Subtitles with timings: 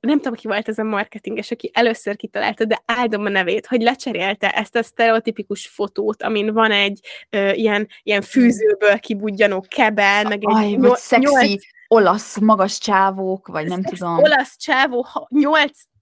[0.00, 3.82] nem tudom, ki volt ez a marketinges, aki először kitalálta, de áldom a nevét, hogy
[3.82, 10.44] lecserélte ezt a sztereotipikus fotót, amin van egy ö, ilyen, ilyen fűzőből kibudjanó kebel, meg
[10.44, 14.18] egy Aj, vagy szexi olasz magas csávók, vagy nem tudom.
[14.18, 15.06] Olasz csávó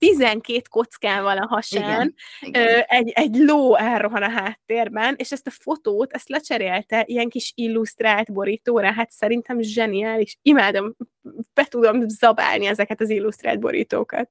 [0.00, 2.84] 8-12 kockával a hasán, igen, igen.
[2.86, 8.32] Egy, egy ló elrohan a háttérben, és ezt a fotót, ezt lecserélte ilyen kis illusztrált
[8.32, 10.38] borítóra, hát szerintem zseniális.
[10.42, 10.96] Imádom,
[11.54, 14.30] be tudom zabálni ezeket az illusztrált borítókat.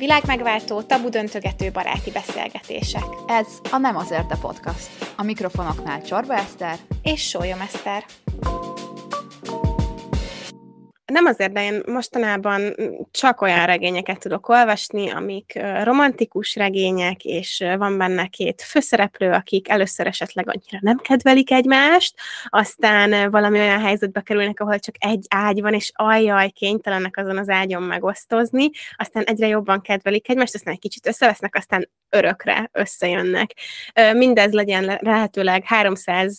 [0.00, 3.04] Világmegváltó, tabu döntögető baráti beszélgetések.
[3.26, 4.88] Ez a Nem azért a podcast.
[5.16, 8.04] A mikrofonoknál Csorba Eszter és Sólyom Eszter
[11.10, 12.74] nem azért, de én mostanában
[13.10, 20.06] csak olyan regényeket tudok olvasni, amik romantikus regények, és van benne két főszereplő, akik először
[20.06, 22.14] esetleg annyira nem kedvelik egymást,
[22.48, 27.48] aztán valami olyan helyzetbe kerülnek, ahol csak egy ágy van, és ajjaj, kénytelenek azon az
[27.48, 33.54] ágyon megosztozni, aztán egyre jobban kedvelik egymást, aztán egy kicsit összevesznek, aztán örökre összejönnek.
[34.12, 36.38] Mindez legyen lehetőleg 300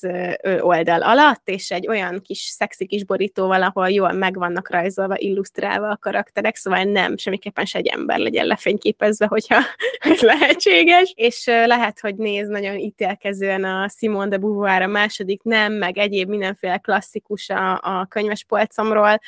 [0.60, 5.98] oldal alatt, és egy olyan kis szexi kis borítóval, ahol jól megvannak rajzolva, illusztrálva a
[5.98, 9.58] karakterek, szóval nem, semmiképpen se egy ember legyen lefényképezve, hogyha
[10.00, 11.14] ez lehetséges.
[11.16, 16.30] És lehet, hogy néz nagyon ítélkezően a Simone de Beauvoir a második nem, meg egyéb
[16.30, 19.20] mindenféle klasszikus a, a könyves polcomról.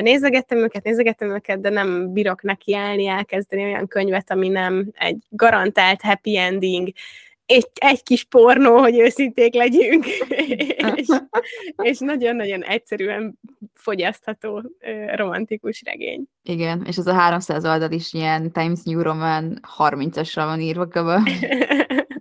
[0.00, 6.00] Nézegettem őket, nézegettem őket, de nem bírok nekiállni, elkezdeni olyan könyvet, ami nem egy garantált
[6.00, 6.88] happy ending,
[7.48, 10.06] egy, egy kis pornó, hogy őszinték legyünk,
[10.96, 11.06] és,
[11.82, 13.38] és nagyon-nagyon egyszerűen
[13.78, 14.62] fogyasztható
[15.14, 16.24] romantikus regény.
[16.42, 21.22] Igen, és ez a 300 oldal is ilyen Times New Roman 30-asra van írva köbben.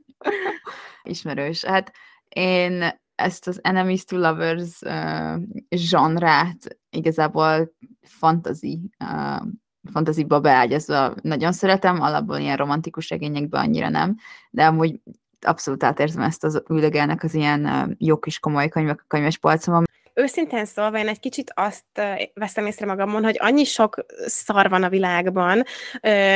[1.04, 1.66] Ismerős.
[1.66, 1.92] Hát
[2.30, 9.48] én ezt az Enemies to Lovers uh, zsanrát igazából fantasy uh,
[9.92, 14.18] fantaziba beágyazva nagyon szeretem, alapból ilyen romantikus regényekben annyira nem,
[14.50, 15.00] de amúgy
[15.42, 19.84] abszolút átérzem ezt az üldögelnek az ilyen jó kis komoly könyvek a könyves polcomon.
[20.20, 22.02] Őszintén szólva, én egy kicsit azt
[22.34, 25.64] veszem észre magamon, hogy annyi sok szar van a világban,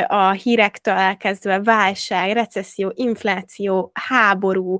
[0.07, 4.77] a hírektől elkezdve válság, recesszió, infláció, háború,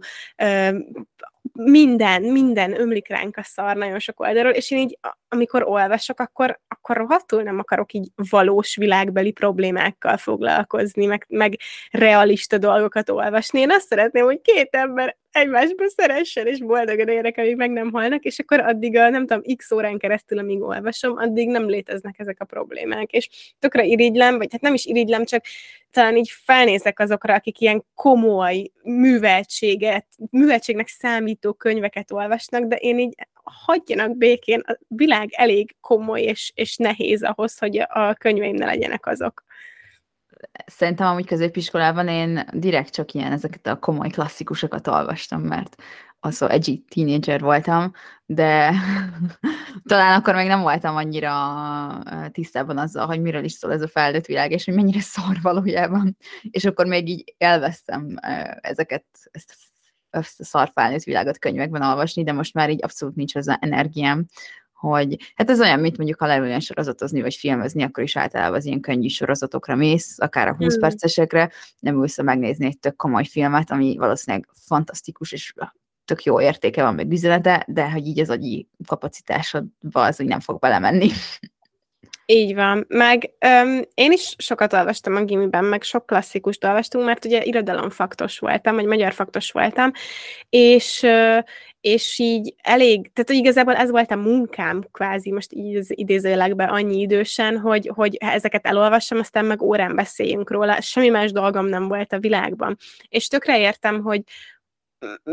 [1.53, 6.59] minden, minden ömlik ránk a szar nagyon sok oldalról, és én így, amikor olvasok, akkor,
[6.67, 11.59] akkor rohadtul nem akarok így valós világbeli problémákkal foglalkozni, meg, meg
[11.91, 13.59] realista dolgokat olvasni.
[13.59, 18.23] Én azt szeretném, hogy két ember egymásba szeressen, és boldogan érek, amíg meg nem halnak,
[18.23, 22.37] és akkor addig a, nem tudom, x órán keresztül, amíg olvasom, addig nem léteznek ezek
[22.39, 23.11] a problémák.
[23.11, 25.43] És tökre irigylem, vagy hát nem is irigylem, csak
[25.91, 33.13] talán így felnézek azokra, akik ilyen komoly műveltséget, műveltségnek számító könyveket olvasnak, de én így
[33.43, 39.05] hagyjanak békén, a világ elég komoly és, és nehéz ahhoz, hogy a könyveim ne legyenek
[39.05, 39.43] azok
[40.66, 45.75] szerintem amúgy középiskolában én direkt csak ilyen ezeket a komoly klasszikusokat olvastam, mert
[46.24, 47.91] az edgy teenager voltam,
[48.25, 48.74] de
[49.90, 51.34] talán akkor még nem voltam annyira
[52.31, 56.18] tisztában azzal, hogy miről is szól ez a felnőtt világ, és hogy mennyire szar valójában.
[56.41, 58.16] És akkor még így elvesztem
[58.62, 63.58] ezeket, ezt a szar felnőtt világot könyvekben olvasni, de most már így abszolút nincs az
[63.59, 64.25] energiám,
[64.81, 68.65] hogy hát ez olyan, mint mondjuk ha leüljen sorozatozni, vagy filmezni, akkor is általában az
[68.65, 70.81] ilyen könnyű sorozatokra mész, akár a 20 hmm.
[70.81, 75.53] percesekre, nem ülsz megnézni egy tök komoly filmet, ami valószínűleg fantasztikus, és
[76.05, 80.39] tök jó értéke van, meg üzenete, de hogy így az agyi kapacitásodba az úgy nem
[80.39, 81.09] fog belemenni.
[82.31, 82.85] Így van.
[82.87, 88.39] Meg öm, én is sokat olvastam a gimiben, meg sok klasszikust olvastunk, mert ugye irodalomfaktos
[88.39, 89.91] voltam, vagy magyar faktos voltam,
[90.49, 91.05] és,
[91.81, 96.99] és így elég, tehát igazából ez volt a munkám kvázi, most így az idézőjelekben annyi
[96.99, 102.13] idősen, hogy, hogy ezeket elolvassam, aztán meg órán beszéljünk róla, semmi más dolgom nem volt
[102.13, 102.77] a világban.
[103.09, 104.21] És tökre értem, hogy,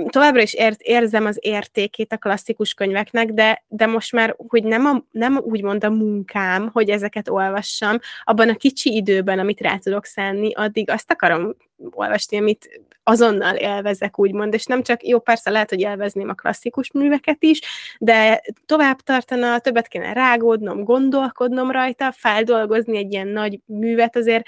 [0.09, 4.85] továbbra is ért, érzem az értékét a klasszikus könyveknek, de, de most már, hogy nem,
[4.85, 10.05] a, nem úgymond a munkám, hogy ezeket olvassam, abban a kicsi időben, amit rá tudok
[10.05, 11.55] szánni, addig azt akarom
[11.91, 16.93] olvasni, amit azonnal élvezek, úgymond, és nem csak, jó, persze lehet, hogy élvezném a klasszikus
[16.93, 17.61] műveket is,
[17.99, 24.47] de tovább tartana, többet kéne rágódnom, gondolkodnom rajta, feldolgozni egy ilyen nagy művet, azért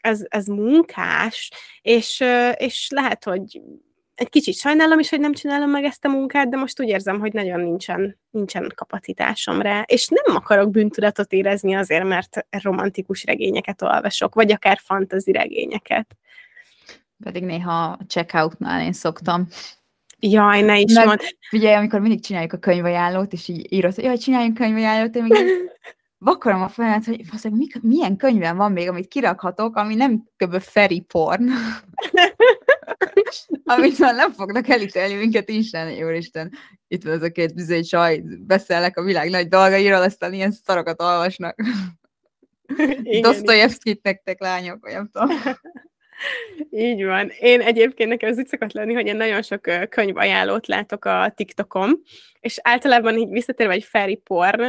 [0.00, 1.50] ez, ez munkás,
[1.82, 2.24] és,
[2.56, 3.60] és lehet, hogy
[4.16, 7.20] egy kicsit sajnálom is, hogy nem csinálom meg ezt a munkát, de most úgy érzem,
[7.20, 13.82] hogy nagyon nincsen, nincsen kapacitásom rá, és nem akarok bűntudatot érezni azért, mert romantikus regényeket
[13.82, 16.16] olvasok, vagy akár fantazi regényeket.
[17.24, 19.48] Pedig néha a checkoutnál én szoktam.
[20.18, 21.20] Jaj, ne is Meg mond.
[21.48, 25.44] Figyelj, amikor mindig csináljuk a könyvajánlót, és így írod, hogy jaj, csináljunk könyvajánlót, én még
[26.18, 30.60] vakarom a fejemet, hogy faszeg, mik, milyen könyvem van még, amit kirakhatok, ami nem kb.
[30.60, 31.48] feri porn.
[33.64, 36.52] amit már nem fognak elítélni minket Isten, jó Isten.
[36.88, 41.02] Itt van ez a két bizony saj, beszélnek a világ nagy dolgairól, aztán ilyen szarokat
[41.02, 41.56] olvasnak.
[43.20, 45.36] Dostoyevskit nektek, lányok, vagy nem tudom.
[46.70, 47.32] Így van.
[47.40, 52.02] Én egyébként nekem ez úgy szokott lenni, hogy én nagyon sok könyvajánlót látok a TikTokon,
[52.46, 54.62] és általában így visszatérve egy fairy porn,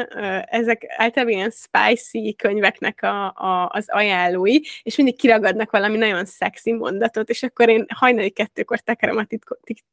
[0.49, 6.73] ezek általában ilyen spicy könyveknek a, a, az ajánlói, és mindig kiragadnak valami nagyon szexi
[6.73, 9.27] mondatot, és akkor én hajnali kettőkor tekerem a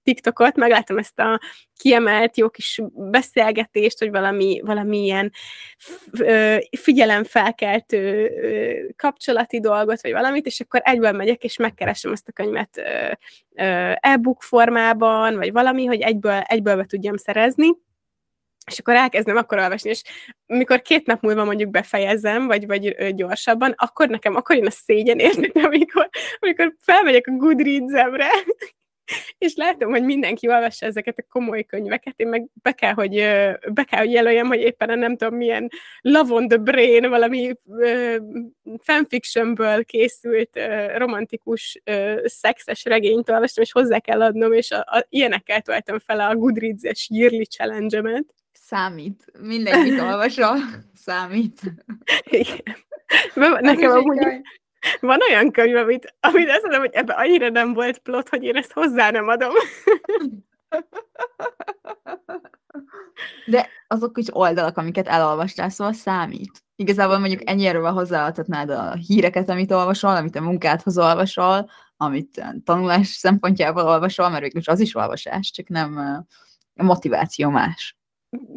[0.03, 1.41] TikTokot, meglátom ezt a
[1.77, 5.33] kiemelt jó kis beszélgetést, hogy valami, valami ilyen
[6.79, 8.31] figyelemfelkeltő
[8.97, 12.83] kapcsolati dolgot, vagy valamit, és akkor egyből megyek, és megkeresem ezt a könyvet
[14.01, 17.74] e-book formában, vagy valami, hogy egyből, egyből be tudjam szerezni,
[18.71, 20.03] és akkor elkezdem akkor olvasni, és
[20.47, 25.19] mikor két nap múlva mondjuk befejezem, vagy, vagy gyorsabban, akkor nekem, akkor jön a szégyen
[25.19, 26.09] érzet, amikor,
[26.39, 28.29] amikor felmegyek a Goodreads-emre,
[29.39, 33.15] és látom, hogy mindenki olvassa ezeket a komoly könyveket, én meg be kell, hogy,
[33.73, 35.69] be kell, hogy jelöljem, hogy éppen a nem tudom milyen
[36.01, 37.53] Love on the Brain, valami
[38.79, 40.61] fanfictionből készült
[40.97, 46.21] romantikus ö, szexes regényt olvastam, és hozzá kell adnom, és a, a, ilyenekkel töltöm fel
[46.21, 48.35] a Goodreads-es yearly challenge-emet.
[48.67, 49.25] Számít.
[49.41, 50.57] Mindegy, mit olvasol,
[51.07, 51.61] számít.
[52.25, 52.63] Igen.
[53.61, 54.19] Nekem amúgy
[55.01, 58.57] van olyan könyv, amit, amit azt mondom, hogy ebbe annyira nem volt plot, hogy én
[58.57, 59.53] ezt hozzá nem adom.
[63.47, 66.65] De azok is oldalak, amiket elolvastál, szóval számít.
[66.77, 73.83] Igazából mondjuk ennyire hozzáadhatnád a híreket, amit olvasol, amit a munkádhoz olvasol, amit tanulás szempontjából
[73.83, 75.97] olvasol, mert végülis az is olvasás, csak nem
[76.75, 77.97] a motiváció más.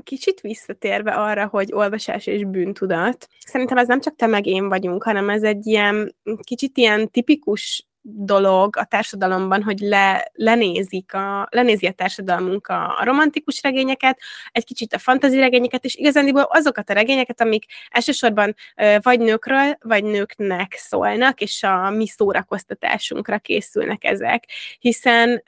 [0.04, 5.04] Kicsit visszatérve arra, hogy olvasás és bűntudat, szerintem ez nem csak te meg én vagyunk,
[5.04, 11.86] hanem ez egy ilyen kicsit ilyen tipikus dolog a társadalomban, hogy le, lenézik a, lenézi
[11.86, 14.20] a társadalmunk a, a romantikus regényeket,
[14.52, 18.56] egy kicsit a fantazi regényeket, és igazándiból azokat a regényeket, amik elsősorban
[19.02, 24.44] vagy nőkről, vagy nőknek szólnak, és a mi szórakoztatásunkra készülnek ezek.
[24.80, 25.44] Hiszen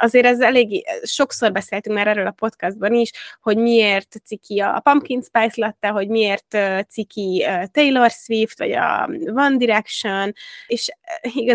[0.00, 3.10] azért ez elég, sokszor beszéltünk már erről a podcastban is,
[3.40, 9.56] hogy miért ciki a Pumpkin Spice Latte, hogy miért ciki Taylor Swift, vagy a One
[9.56, 10.32] Direction,
[10.66, 10.90] és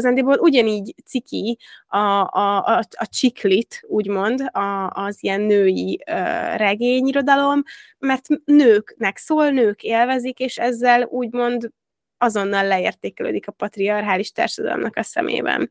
[0.03, 1.57] igazándiból ugyanígy ciki
[1.87, 7.63] a, a, a, a csiklit, úgymond, a, az ilyen női uh, regényirodalom,
[7.99, 11.69] mert nőknek szól, nők élvezik, és ezzel úgymond
[12.17, 15.69] azonnal leértékelődik a patriarchális társadalomnak a szemében.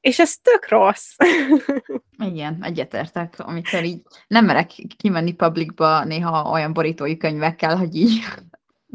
[0.00, 1.16] És ez tök rossz.
[2.32, 8.20] Igen, egyetértek, amikor így nem merek kimenni publicba néha olyan borítói könyvekkel, hogy így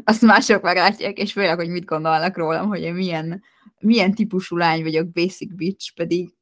[0.03, 3.43] azt mások meglátják, és főleg, hogy mit gondolnak rólam, hogy én milyen,
[3.79, 6.33] milyen típusú lány vagyok, basic bitch, pedig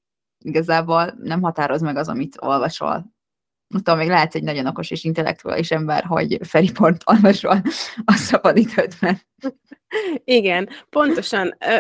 [0.44, 3.16] igazából nem határoz meg az, amit olvasol.
[3.75, 7.62] Attól még lehet egy nagyon okos és intellektuális ember, hogy Feriport olvasol
[8.06, 9.22] a szabadidődben.
[10.24, 11.57] Igen, pontosan.
[11.60, 11.78] Ö,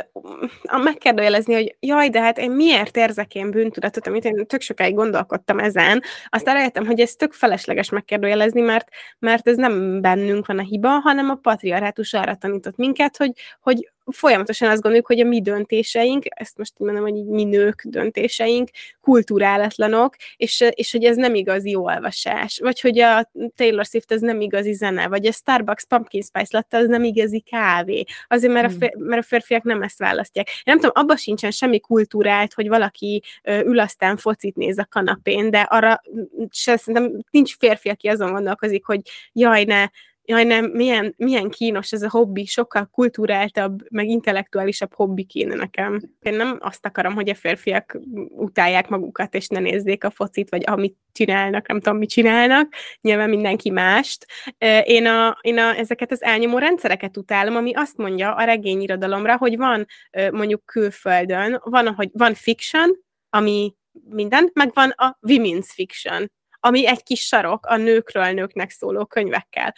[0.77, 4.61] Meg kell kérdőjelezni, hogy jaj, de hát én miért érzek én bűntudatot, amit én tök
[4.61, 6.01] sokáig gondolkodtam ezen.
[6.29, 8.87] Aztán rájöttem, hogy ez tök felesleges megkérdőjelezni, mert,
[9.19, 13.91] mert ez nem bennünk van a hiba, hanem a patriarhátus arra tanított minket, hogy, hogy
[14.11, 18.69] folyamatosan azt gondoljuk, hogy a mi döntéseink, ezt most mondom, hogy így mi nők döntéseink
[19.01, 24.41] kulturálatlanok, és, és hogy ez nem igazi olvasás, vagy hogy a Taylor Swift ez nem
[24.41, 28.69] igazi zene, vagy a Starbucks Pumpkin Spice Latte az nem igazi kávé, azért mert a,
[28.69, 28.79] Hmm.
[28.79, 30.47] fér, mert a férfiak nem ezt választják.
[30.47, 35.49] Én nem tudom, abban sincsen semmi kultúrált, hogy valaki ül aztán focit néz a kanapén,
[35.49, 36.01] de arra
[36.49, 39.01] se, szerintem nincs férfi, aki azon gondolkozik, hogy
[39.33, 39.85] jaj, ne,
[40.29, 45.99] jaj nem, milyen, milyen kínos ez a hobbi, sokkal kulturáltabb, meg intellektuálisabb hobbi kéne nekem.
[46.19, 47.97] Én nem azt akarom, hogy a férfiak
[48.29, 53.29] utálják magukat, és ne nézzék a focit, vagy amit csinálnak, nem tudom, mit csinálnak, nyilván
[53.29, 54.25] mindenki mást.
[54.83, 59.57] Én, a, én a, ezeket az elnyomó rendszereket utálom, ami azt mondja a regényirodalomra, hogy
[59.57, 59.85] van
[60.31, 62.97] mondjuk külföldön, van, hogy van fiction,
[63.29, 63.75] ami
[64.09, 69.75] minden, meg van a women's fiction, ami egy kis sarok a nőkről nőknek szóló könyvekkel.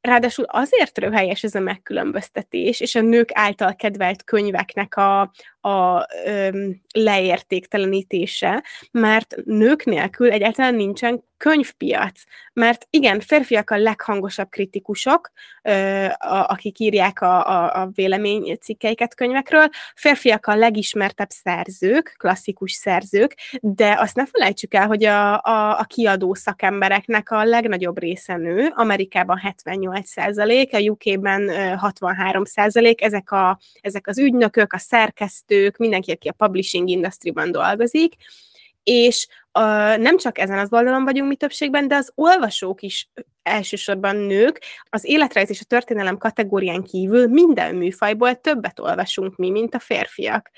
[0.00, 5.20] Ráadásul azért röhelyes ez a megkülönböztetés, és a nők által kedvelt könyveknek a,
[5.60, 15.30] a öm, leértéktelenítése, mert nők nélkül egyáltalán nincsen könyvpiac, mert igen, férfiak a leghangosabb kritikusok,
[16.46, 24.14] akik írják a, a, a véleménycikkeiket könyvekről, férfiak a legismertebb szerzők, klasszikus szerzők, de azt
[24.14, 30.08] ne felejtsük el, hogy a, a, a kiadó szakembereknek a legnagyobb része nő, Amerikában 78
[30.08, 36.32] százalék, a UK-ben 63 százalék, ezek, a, ezek az ügynökök, a szerkesztők, mindenki, aki a
[36.32, 38.14] publishing industry-ban dolgozik,
[38.82, 39.26] és
[39.98, 43.10] nem csak ezen az oldalon vagyunk mi többségben, de az olvasók is
[43.42, 49.74] elsősorban nők, az életrajz és a történelem kategórián kívül minden műfajból többet olvasunk mi, mint
[49.74, 50.50] a férfiak.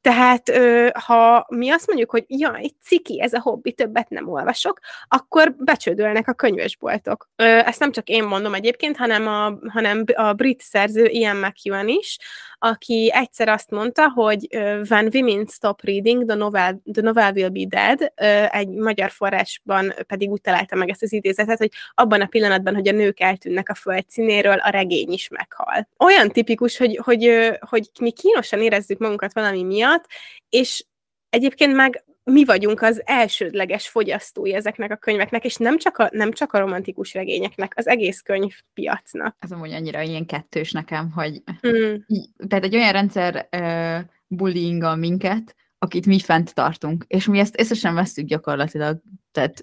[0.00, 0.52] Tehát
[0.92, 4.78] ha mi azt mondjuk, hogy jaj, ciki, ez a hobbi, többet nem olvasok,
[5.08, 7.28] akkor becsődölnek a könyvesboltok.
[7.36, 12.18] Ezt nem csak én mondom egyébként, hanem a, hanem a brit szerző Ian McEwan is,
[12.58, 14.46] aki egyszer azt mondta, hogy
[14.88, 18.12] when women stop reading, the novel, the novel will be dead,
[18.52, 22.88] egy magyar forrásban pedig úgy találta meg ezt az idézetet, hogy abban a pillanatban, hogy
[22.88, 25.88] a nők eltűnnek a föld színéről, a regény is meghal.
[25.98, 30.06] Olyan tipikus, hogy, hogy, hogy mi kínosan érezzük magunkat valami miatt,
[30.48, 30.84] és
[31.30, 36.32] egyébként meg mi vagyunk az elsődleges fogyasztói ezeknek a könyveknek, és nem csak a, nem
[36.32, 39.36] csak a romantikus regényeknek, az egész könyvpiacnak.
[39.38, 42.06] Ez amúgy annyira ilyen kettős nekem, hogy hmm.
[42.48, 47.74] tehát egy olyan rendszer uh, bullying minket, akit mi fent tartunk, és mi ezt észre
[47.74, 49.00] sem veszük gyakorlatilag.
[49.32, 49.62] Tehát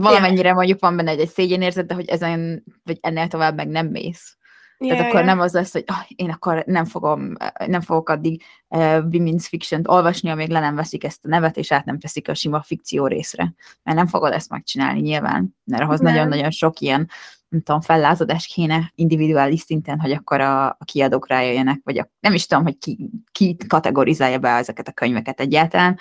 [0.00, 3.86] valamennyire mondjuk van benne egy, egy szégyenérzet, de hogy ezen, vagy ennél tovább meg nem
[3.86, 4.36] mész.
[4.78, 5.34] Yeah, Tehát akkor yeah.
[5.34, 7.32] nem az lesz, hogy oh, én akkor nem, fogom,
[7.66, 11.72] nem fogok addig uh, women's fiction-t olvasni, amíg le nem veszik ezt a nevet, és
[11.72, 13.54] át nem teszik a sima fikció részre.
[13.82, 17.08] Mert nem fogod ezt megcsinálni nyilván, mert ahhoz nagyon-nagyon sok ilyen
[17.48, 22.34] nem tudom, fellázadás kéne individuális szinten, hogy akkor a, a kiadók rájöjjenek, vagy a, nem
[22.34, 25.98] is tudom, hogy ki, ki kategorizálja be ezeket a könyveket egyáltalán,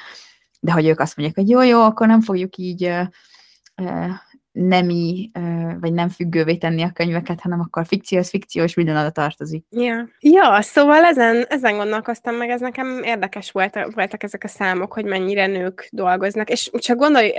[0.59, 3.07] de hogy ők azt mondják, hogy jó, jó, akkor nem fogjuk így uh,
[4.51, 5.31] nemi,
[5.79, 9.65] vagy nem függővé tenni a könyveket, hanem akkor fikciós, fikciós, minden oda tartozik.
[9.69, 10.09] Ja.
[10.19, 15.05] ja, szóval ezen, ezen gondolkoztam meg, ez nekem érdekes volt, voltak ezek a számok, hogy
[15.05, 17.33] mennyire nők dolgoznak, és csak gondolj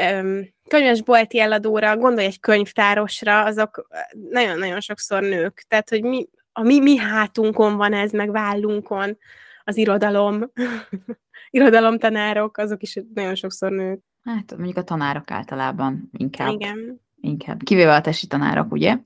[0.68, 3.88] könyvesbolti eladóra, gondolj egy könyvtárosra, azok
[4.30, 9.18] nagyon-nagyon sokszor nők, tehát, hogy mi, a mi, mi hátunkon van ez, meg vállunkon
[9.64, 10.52] az irodalom,
[11.50, 14.00] irodalomtanárok, azok is nagyon sokszor nők.
[14.26, 16.52] Hát mondjuk a tanárok általában inkább.
[16.52, 17.00] Igen.
[17.20, 17.62] Inkább.
[17.62, 18.98] Kivéve a tesi tanárok, ugye?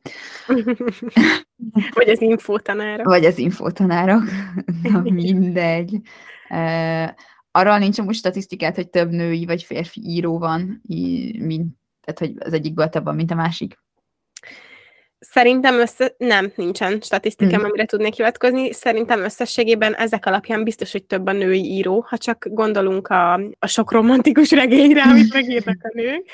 [1.94, 3.06] Vagy az infotanárok.
[3.06, 4.22] Vagy az infotanárok.
[4.82, 6.00] Na, mindegy.
[7.50, 10.82] Arról nincs most statisztikát, hogy több női vagy férfi író van,
[11.38, 13.78] mint, tehát hogy az egyikből több van, mint a másik?
[15.20, 16.14] Szerintem össze...
[16.18, 17.64] nem, nincsen statisztikám, mm.
[17.64, 18.72] amire tudnék hivatkozni.
[18.72, 23.66] Szerintem összességében ezek alapján biztos, hogy több a női író, ha csak gondolunk a, a
[23.66, 26.30] sok romantikus regényre, amit megírnak a nők.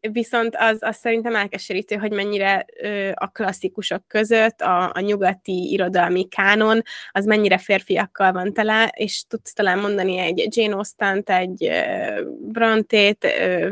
[0.00, 2.66] Viszont az, az szerintem elkeserítő, hogy mennyire
[3.14, 9.52] a klasszikusok között a, a nyugati irodalmi kánon, az mennyire férfiakkal van tele, és tudsz
[9.52, 11.70] talán mondani egy Jane austen egy
[12.40, 13.24] Brontét,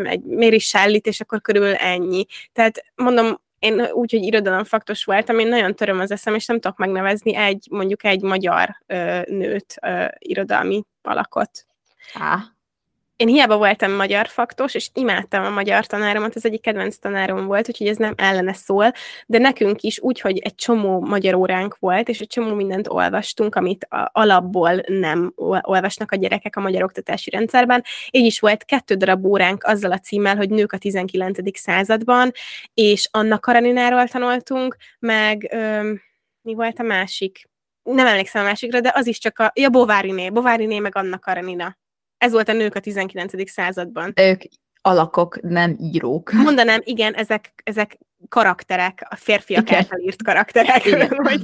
[0.05, 2.25] egy Mary Shelley-t, és akkor körül ennyi.
[2.53, 6.79] Tehát mondom, én úgy, hogy irodalomfaktos voltam, én nagyon töröm az eszem, és nem tudok
[6.79, 11.67] megnevezni egy, mondjuk egy magyar ö, nőt, ö, irodalmi alakot.
[12.15, 12.54] Á.
[13.17, 17.69] Én hiába voltam magyar faktos, és imádtam a magyar tanáromat, az egyik kedvenc tanárom volt,
[17.69, 18.93] úgyhogy ez nem ellene szól,
[19.27, 23.55] de nekünk is úgy, hogy egy csomó magyar óránk volt, és egy csomó mindent olvastunk,
[23.55, 27.85] amit a, alapból nem olvasnak a gyerekek a magyar oktatási rendszerben.
[28.11, 31.59] Így is volt kettő darab óránk azzal a címmel, hogy nők a 19.
[31.59, 32.33] században,
[32.75, 35.93] és Anna Karanináról tanultunk, meg ö,
[36.43, 37.49] mi volt a másik?
[37.83, 41.77] Nem emlékszem a másikra, de az is csak a, ja, Bováriné, Bováriné meg Anna Karanina
[42.25, 43.51] ez volt a nők a 19.
[43.51, 44.13] században.
[44.17, 44.43] Ők
[44.81, 46.33] alakok, nem írók.
[46.33, 49.79] Mondanám, igen, ezek, ezek karakterek, a férfiak igen.
[49.79, 50.85] által írt karakterek.
[50.85, 51.21] Igen.
[51.23, 51.41] Vagy,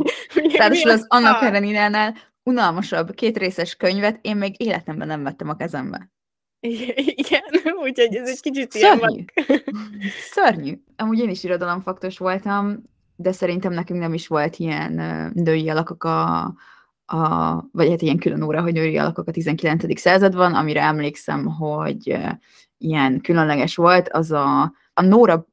[0.57, 6.11] Ráadásul az Anna Kareninánál unalmasabb kétrészes könyvet én még életemben nem vettem a kezembe.
[7.25, 7.43] Igen,
[7.83, 9.25] úgyhogy ez egy kicsit Szörnyű.
[9.35, 9.63] ilyen
[10.33, 10.75] Szörnyű.
[10.97, 12.83] Amúgy én is irodalomfaktos voltam,
[13.17, 14.93] de szerintem nekünk nem is volt ilyen
[15.35, 16.55] női alakok a,
[17.11, 20.01] a, vagy hát ilyen külön óra, hogy női alakok a 19.
[20.01, 22.19] században, amire emlékszem, hogy
[22.79, 24.63] ilyen különleges volt, az a,
[24.95, 25.47] a Nóra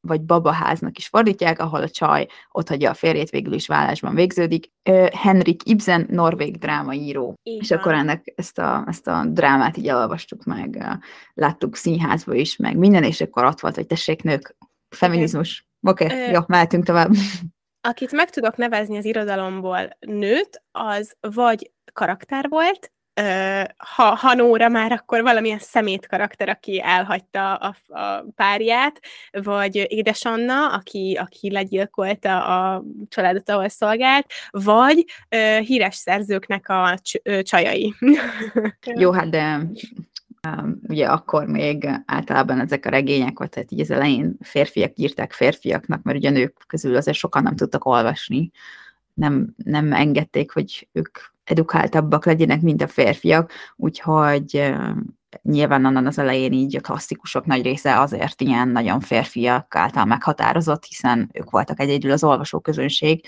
[0.00, 4.70] vagy babaháznak is fordítják, ahol a csaj ott hagyja a férjét, végül is vállásban végződik.
[5.12, 7.34] Henrik Ibsen, norvég drámaíró.
[7.42, 7.60] Igen.
[7.60, 10.98] És akkor ennek ezt a, ezt a drámát így elolvastuk meg,
[11.34, 14.56] láttuk színházba is, meg minden, és akkor ott volt, hogy tessék nők,
[14.88, 15.68] feminizmus.
[15.80, 17.10] Oké, okay, jó, mehetünk tovább
[17.88, 22.92] akit meg tudok nevezni az irodalomból nőt, az vagy karakter volt,
[23.76, 30.66] ha, ha Nóra már akkor valamilyen szemét karakter, aki elhagyta a, a párját, vagy édesanna,
[30.66, 35.04] aki, aki legyilkolta a családot, ahol szolgált, vagy
[35.64, 36.98] híres szerzőknek a
[37.42, 37.94] csajai.
[38.94, 39.60] Jó, hát de
[40.88, 46.02] ugye akkor még általában ezek a regények, vagy tehát így az elején férfiak írták férfiaknak,
[46.02, 48.50] mert ugye nők közül azért sokan nem tudtak olvasni,
[49.14, 54.72] nem, nem engedték, hogy ők edukáltabbak legyenek, mint a férfiak, úgyhogy
[55.42, 60.84] nyilván onnan az elején így a klasszikusok nagy része azért ilyen nagyon férfiak által meghatározott,
[60.84, 63.24] hiszen ők voltak egyedül az olvasóközönség,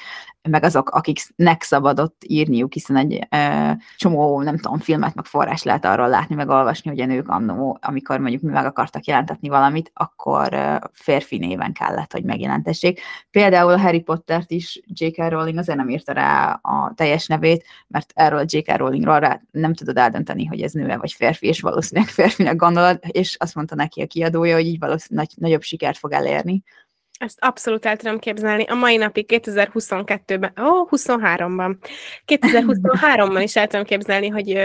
[0.49, 5.85] meg azok, akiknek szabadott írniuk, hiszen egy e, csomó, nem tudom, filmet, meg forrás lehet
[5.85, 10.49] arról látni, meg olvasni, hogy a nők annó, amikor mondjuk meg akartak jelentetni valamit, akkor
[10.92, 13.00] férfi néven kellett, hogy megjelentessék.
[13.30, 15.16] Például a Harry Pottert is J.K.
[15.28, 18.76] Rowling azért nem írta rá a teljes nevét, mert erről a J.K.
[18.76, 23.37] Rowlingról rá nem tudod eldönteni, hogy ez nő vagy férfi, és valószínűleg férfinek gondolod, és
[23.38, 26.62] azt mondta neki a kiadója, hogy így valószínűleg nagy, nagyobb sikert fog elérni.
[27.18, 28.64] Ezt abszolút el tudom képzelni.
[28.64, 31.76] A mai napig 2022-ben, ó, oh, 23-ban,
[32.26, 34.61] 2023-ban is el tudom képzelni, hogy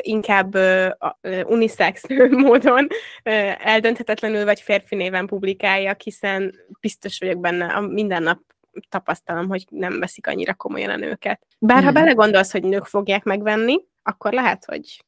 [0.00, 0.58] inkább
[1.44, 2.86] unisex módon
[3.58, 8.40] eldönthetetlenül vagy férfi néven publikáljak, hiszen biztos vagyok benne, a minden nap
[8.88, 11.46] tapasztalom, hogy nem veszik annyira komolyan a nőket.
[11.58, 11.86] Bár hmm.
[11.86, 15.04] ha belegondolsz, hogy nők fogják megvenni, akkor lehet, hogy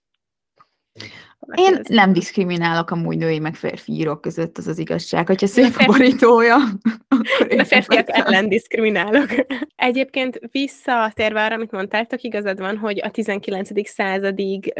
[1.55, 5.27] én nem diszkriminálok amúgy női meg férfi írók között, az az igazság.
[5.27, 6.57] Hogyha szép a borítója,
[7.09, 9.29] akkor én férfiak ellen diszkriminálok.
[9.77, 13.89] Egyébként visszatérve arra, amit mondtátok, igazad van, hogy a 19.
[13.89, 14.73] századig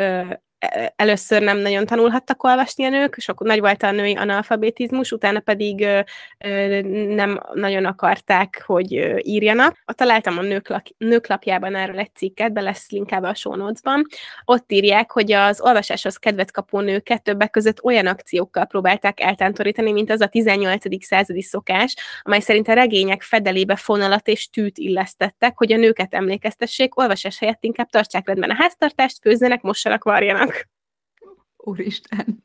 [0.97, 5.87] először nem nagyon tanulhattak olvasni a nők, sok nagy volt a női analfabetizmus, utána pedig
[7.09, 9.83] nem nagyon akarták, hogy írjanak.
[9.85, 14.07] Találtam a nők, lak, nők lapjában erről egy cikket, be lesz linkába a show notes-ban.
[14.45, 20.11] Ott írják, hogy az olvasáshoz kedvet kapó nőket többek között olyan akciókkal próbálták eltántorítani, mint
[20.11, 21.05] az a 18.
[21.05, 26.99] századi szokás, amely szerint a regények fedelébe fonalat és tűt illesztettek, hogy a nőket emlékeztessék,
[26.99, 30.50] olvasás helyett inkább tartsák rendben a háztartást, főzzenek, mossanak, varjanak.
[31.61, 32.45] Úristen.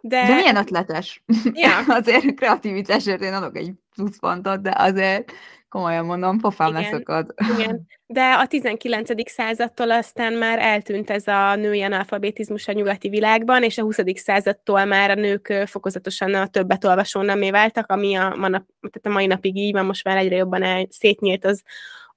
[0.00, 1.22] De, de milyen ötletes.
[1.52, 1.78] Ja.
[1.98, 5.32] azért kreativitásért én adok egy pluszpontot, de azért
[5.68, 7.34] komolyan mondom, pofám igen, leszakad.
[7.58, 9.30] Igen, de a 19.
[9.30, 13.98] századtól aztán már eltűnt ez a női analfabetizmus a nyugati világban, és a 20.
[14.14, 19.08] századtól már a nők fokozatosan a többet olvasó nemé váltak, ami a, manap, tehát a
[19.08, 21.62] mai napig így van, most már egyre jobban el, szétnyílt az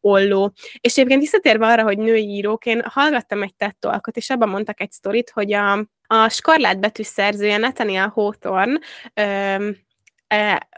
[0.02, 0.54] olló.
[0.80, 4.92] És egyébként visszatérve arra, hogy női írók, én hallgattam egy tettolkot, és abban mondtak egy
[4.92, 8.80] sztorit, hogy a, a skarlát betű szerzője Nathaniel Hawthorne
[9.14, 9.78] öm,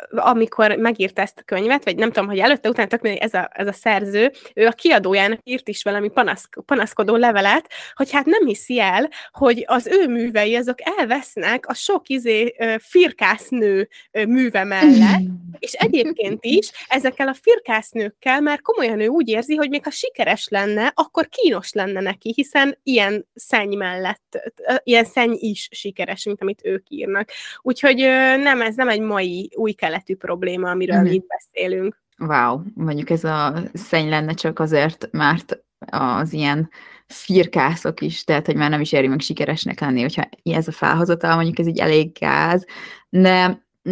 [0.09, 3.67] amikor megírta ezt a könyvet, vagy nem tudom, hogy előtte, utána tök ez a, ez
[3.67, 8.79] a szerző, ő a kiadójának írt is valami panaszk, panaszkodó levelet, hogy hát nem hiszi
[8.79, 15.21] el, hogy az ő művei azok elvesznek a sok izé firkásznő műve mellett,
[15.59, 20.47] és egyébként is ezekkel a firkásznőkkel már komolyan ő úgy érzi, hogy még ha sikeres
[20.47, 24.51] lenne, akkor kínos lenne neki, hiszen ilyen szenny mellett,
[24.83, 27.31] ilyen szenny is sikeres, mint amit ők írnak.
[27.61, 27.97] Úgyhogy
[28.37, 31.09] nem, ez nem egy mai új, keletű probléma, amiről mm-hmm.
[31.09, 32.01] mi itt beszélünk.
[32.17, 36.69] Wow, mondjuk ez a szenny lenne csak azért, mert az ilyen
[37.07, 41.35] firkászok is, tehát hogy már nem is éri meg sikeresnek lenni, hogyha ez a felhozatal,
[41.35, 42.65] mondjuk ez így elég gáz,
[43.09, 43.51] de Mm,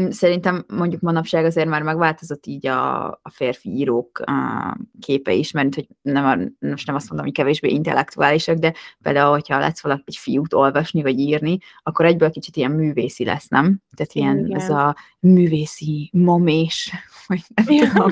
[0.09, 5.75] szerintem mondjuk manapság azért már megváltozott így a, a férfi írók a képe is, mert
[5.75, 10.15] hogy nem, most nem azt mondom, hogy kevésbé intellektuálisak, de például, hogyha lesz valaki egy
[10.15, 13.81] fiút olvasni, vagy írni, akkor egyből kicsit ilyen művészi lesz, nem?
[13.95, 14.59] Tehát ilyen Igen.
[14.59, 16.91] ez a művészi momés,
[17.27, 18.11] vagy nem tudom,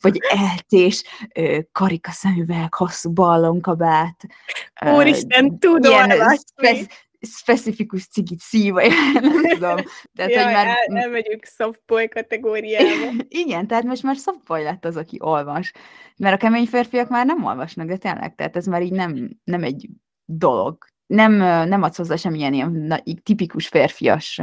[0.00, 1.04] vagy eltés,
[1.72, 4.26] karikaszemüveg, hosszú ballonkabát.
[4.94, 6.86] Úristen, tudom olvasni
[7.20, 9.76] specifikus cigit szív, vagy nem tudom.
[10.14, 10.66] Tehát, ja, hogy már...
[10.66, 13.12] el, elmegyünk softboy kategóriába.
[13.28, 15.72] Igen, tehát most már softboy lett az, aki olvas.
[16.16, 19.62] Mert a kemény férfiak már nem olvasnak, de tényleg, tehát ez már így nem, nem
[19.62, 19.88] egy
[20.24, 20.84] dolog.
[21.06, 21.32] Nem,
[21.68, 24.40] nem adsz hozzá semmilyen ilyen na, tipikus férfias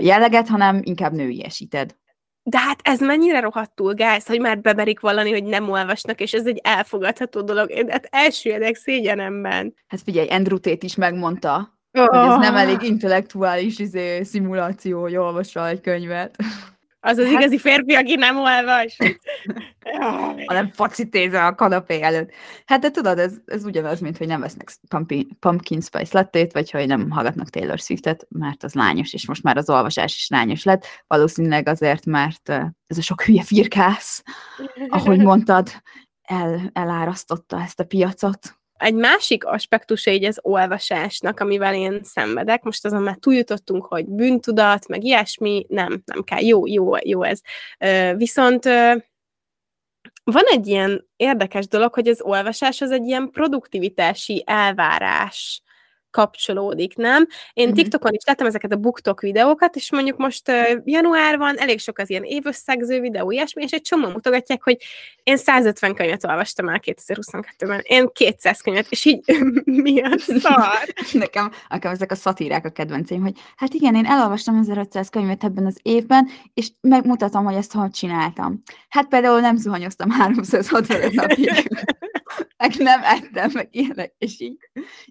[0.00, 1.96] jelleget, hanem inkább nőiesíted.
[2.44, 6.46] De hát ez mennyire rohadtul gáz, hogy már bemerik valani, hogy nem olvasnak, és ez
[6.46, 7.70] egy elfogadható dolog.
[7.70, 9.74] Én hát elsüllyedek szégyenemben.
[9.86, 12.06] Hát figyelj, Andrew Tate is megmondta, Oh.
[12.06, 16.36] Hogy ez nem elég intellektuális izé, szimuláció, hogy olvassa egy könyvet.
[17.04, 17.40] Az az hát...
[17.40, 18.96] igazi férfi, aki nem olvas.
[20.46, 22.30] Hanem focitéze a kanapé előtt.
[22.66, 24.70] Hát de tudod, ez, ez ugyanaz, mint hogy nem vesznek
[25.40, 29.56] pumpkin spice lattét, vagy hogy nem hallgatnak Taylor Swiftet, mert az lányos, és most már
[29.56, 30.86] az olvasás is lányos lett.
[31.06, 32.48] Valószínűleg azért, mert
[32.86, 34.22] ez a sok hülye firkász,
[34.88, 35.68] ahogy mondtad,
[36.22, 38.61] el, elárasztotta ezt a piacot.
[38.82, 44.88] Egy másik aspektusa így az olvasásnak, amivel én szenvedek, most azon már túljutottunk, hogy bűntudat,
[44.88, 47.40] meg ilyesmi, nem, nem kell, jó, jó, jó ez.
[48.16, 48.64] Viszont
[50.24, 55.62] van egy ilyen érdekes dolog, hogy az olvasás az egy ilyen produktivitási elvárás
[56.12, 57.26] kapcsolódik, nem?
[57.52, 57.82] Én uh-huh.
[57.82, 61.98] TikTokon is láttam ezeket a BookTok videókat, és mondjuk most uh, január van, elég sok
[61.98, 64.76] az ilyen évösszegző videó, ilyesmi, és egy csomó mutogatják, hogy
[65.22, 69.20] én 150 könyvet olvastam el 2022-ben, én 200 könyvet, és így
[69.64, 70.94] mi a szar?
[71.12, 75.66] nekem, nekem ezek a szatírák a kedvencém, hogy hát igen, én elolvastam 1500 könyvet ebben
[75.66, 78.62] az évben, és megmutatom, hogy ezt hogy csináltam.
[78.88, 81.50] Hát például nem zuhanyoztam 365 napig
[82.56, 84.56] meg nem ettem, meg ilyenek, és így.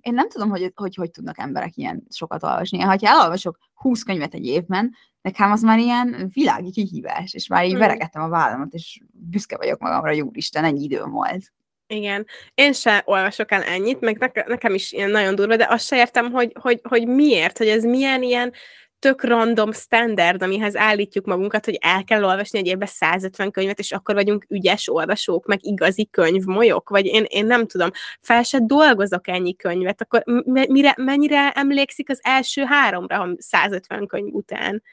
[0.01, 2.79] Én nem tudom, hogy hogy, hogy tudnak emberek ilyen sokat olvasni.
[2.79, 7.71] Ha elolvasok 20 könyvet egy évben, nekem az már ilyen világi kihívás, és már így
[7.71, 7.79] hmm.
[7.79, 11.51] veregettem a vállamat, és büszke vagyok magamra, jó Isten, ennyi időm volt.
[11.87, 12.25] Igen.
[12.53, 16.31] Én se olvasok el ennyit, meg nekem is ilyen nagyon durva, de azt se értem,
[16.31, 18.53] hogy, hogy, hogy miért, hogy ez milyen ilyen
[19.01, 23.91] tök random standard, amihez állítjuk magunkat, hogy el kell olvasni egy évben 150 könyvet, és
[23.91, 29.27] akkor vagyunk ügyes olvasók, meg igazi könyvmolyok, vagy én, én nem tudom, fel se dolgozok
[29.27, 34.83] ennyi könyvet, akkor mire, mennyire emlékszik az első háromra 150 könyv után?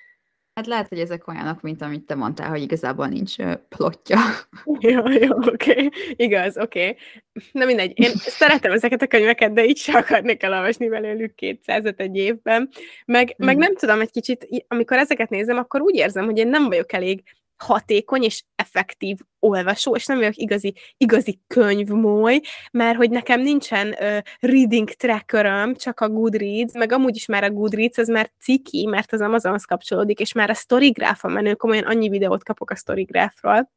[0.58, 3.36] Hát lehet, hogy ezek olyanok, mint amit te mondtál, hogy igazából nincs
[3.68, 4.18] plotja.
[4.80, 5.70] Jó, jó, oké.
[5.70, 5.90] Okay.
[6.16, 6.80] Igaz, oké.
[6.80, 6.96] Okay.
[7.52, 12.16] Na mindegy, én szeretem ezeket a könyveket, de így se akarnék elolvasni belőlük 200 egy
[12.16, 12.68] évben.
[13.04, 13.46] Meg, mm.
[13.46, 16.92] meg nem tudom, egy kicsit, amikor ezeket nézem, akkor úgy érzem, hogy én nem vagyok
[16.92, 17.22] elég
[17.58, 22.40] hatékony és effektív olvasó, és nem vagyok igazi, igazi könyvmoly,
[22.72, 27.50] mert hogy nekem nincsen uh, reading trackeröm, csak a Goodreads, meg amúgy is már a
[27.50, 31.84] Goodreads, az már ciki, mert az Amazonhoz kapcsolódik, és már a Storygraph a menő, komolyan
[31.84, 33.70] annyi videót kapok a Storygraphról.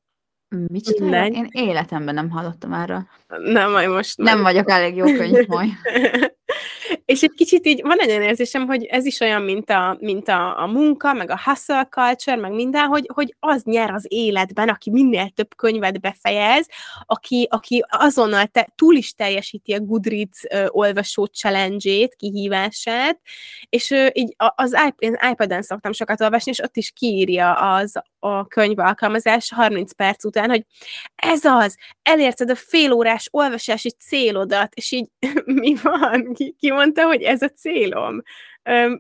[0.68, 1.28] Mit csinál?
[1.28, 3.08] Én életemben nem hallottam erre.
[3.28, 4.18] Nem, majd most.
[4.18, 4.54] Nem majd.
[4.54, 5.68] vagyok elég jó könyvmoly.
[7.12, 10.28] És egy kicsit így van egy olyan érzésem, hogy ez is olyan, mint a, mint
[10.28, 14.70] a, a munka, meg a hustle culture, meg minden, hogy, hogy az nyer az életben,
[14.70, 16.68] aki minél több könyvet befejez,
[17.06, 23.20] aki, aki azonnal te, túl is teljesíti a Goodreads uh, olvasó challenge-ét, kihívását,
[23.70, 24.78] és uh, így az
[25.32, 30.50] iPad-en szoktam sokat olvasni, és ott is kiírja az a könyv alkalmazás 30 perc után,
[30.50, 30.66] hogy
[31.16, 35.10] ez az, elérted a félórás olvasási célodat, és így
[35.62, 36.34] mi van?
[36.34, 38.22] Ki, ki mondta, hogy ez a célom?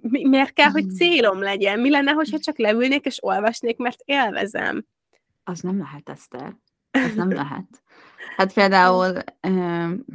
[0.01, 0.95] Mi, miért kell, hogy hmm.
[0.95, 1.79] célom legyen?
[1.79, 4.85] Mi lenne, hogyha csak leülnék és olvasnék, mert élvezem?
[5.43, 6.55] Az nem lehet, Eszter.
[6.91, 7.83] Ez nem lehet.
[8.37, 9.17] Hát például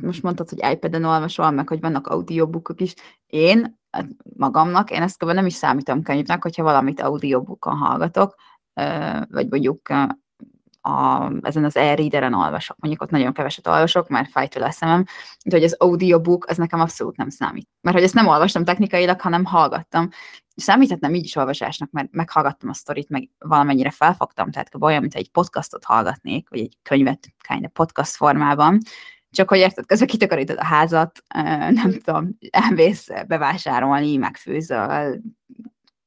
[0.00, 2.94] most mondtad, hogy iPad-en olvasol, meg hogy vannak audiobookok is.
[3.26, 8.34] Én hát magamnak, én ezt nem is számítom könyvnek, hogyha valamit audiobookon hallgatok,
[9.30, 9.88] vagy mondjuk
[10.80, 12.76] a, ezen az e-readeren olvasok.
[12.78, 15.04] Mondjuk ott nagyon keveset olvasok, mert fájt a szemem,
[15.44, 17.68] de hogy az audiobook, az nekem abszolút nem számít.
[17.80, 20.08] Mert hogy ezt nem olvastam technikailag, hanem hallgattam.
[20.56, 25.30] Számíthatnám így is olvasásnak, mert meghallgattam a sztorit, meg valamennyire felfogtam, tehát olyan, mint egy
[25.30, 28.78] podcastot hallgatnék, vagy egy könyvet, kind podcast formában,
[29.30, 31.22] csak hogy érted, közben kitakarítod a házat,
[31.70, 35.20] nem tudom, elvész bevásárolni, megfőzöl,